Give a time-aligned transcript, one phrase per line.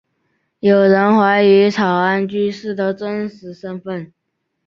[0.61, 4.11] 有人怀疑草庵居士的真实身份。